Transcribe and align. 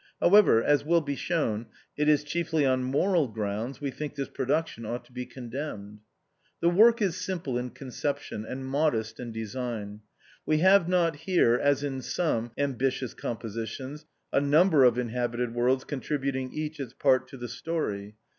However, 0.19 0.63
as 0.63 0.83
will 0.83 1.01
be 1.01 1.15
shown, 1.15 1.67
it 1.95 2.09
is 2.09 2.23
chiefly 2.23 2.65
on 2.65 2.83
moral 2.83 3.27
grounds 3.27 3.79
we 3.81 3.91
think 3.91 4.15
this 4.15 4.29
production 4.29 4.83
ought 4.83 5.05
to 5.05 5.11
be 5.11 5.27
condemned. 5.27 5.99
The 6.59 6.71
work 6.71 7.03
is 7.03 7.23
simple 7.23 7.55
in 7.55 7.69
conception, 7.69 8.43
and 8.43 8.65
modest 8.65 9.19
in 9.19 9.31
design. 9.31 10.01
We 10.43 10.57
have 10.57 10.89
not 10.89 11.17
here 11.17 11.53
as 11.53 11.83
in 11.83 12.01
some 12.01 12.49
ambitious 12.57 13.13
compositions, 13.13 14.07
a 14.33 14.41
num 14.41 14.71
ber 14.71 14.85
of 14.85 14.97
inhabited 14.97 15.53
worlds 15.53 15.83
contributing 15.83 16.51
each 16.51 16.79
its 16.79 16.93
part 16.93 17.27
to 17.27 17.37
the 17.37 17.47
story. 17.47 18.15